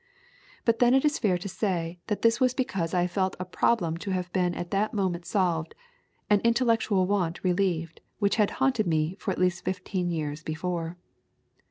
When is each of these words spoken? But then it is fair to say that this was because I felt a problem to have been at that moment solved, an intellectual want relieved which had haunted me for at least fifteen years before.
But 0.65 0.79
then 0.79 0.95
it 0.95 1.05
is 1.05 1.19
fair 1.19 1.37
to 1.37 1.47
say 1.47 1.99
that 2.07 2.23
this 2.23 2.39
was 2.39 2.55
because 2.55 2.91
I 2.95 3.05
felt 3.05 3.35
a 3.39 3.45
problem 3.45 3.97
to 3.97 4.09
have 4.09 4.33
been 4.33 4.55
at 4.55 4.71
that 4.71 4.95
moment 4.95 5.27
solved, 5.27 5.75
an 6.27 6.41
intellectual 6.43 7.05
want 7.05 7.43
relieved 7.43 8.01
which 8.17 8.37
had 8.37 8.49
haunted 8.57 8.87
me 8.87 9.15
for 9.19 9.29
at 9.29 9.37
least 9.37 9.63
fifteen 9.63 10.09
years 10.09 10.41
before. 10.41 10.97